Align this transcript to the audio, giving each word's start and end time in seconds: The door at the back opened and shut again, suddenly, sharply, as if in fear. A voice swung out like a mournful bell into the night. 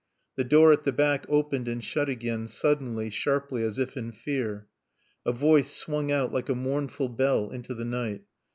The 0.35 0.43
door 0.43 0.73
at 0.73 0.83
the 0.83 0.91
back 0.91 1.27
opened 1.29 1.67
and 1.67 1.83
shut 1.83 2.09
again, 2.09 2.47
suddenly, 2.47 3.11
sharply, 3.11 3.61
as 3.61 3.77
if 3.77 3.95
in 3.95 4.11
fear. 4.11 4.65
A 5.27 5.31
voice 5.31 5.69
swung 5.71 6.11
out 6.11 6.33
like 6.33 6.49
a 6.49 6.55
mournful 6.55 7.07
bell 7.07 7.51
into 7.51 7.75
the 7.75 7.85
night. 7.85 8.23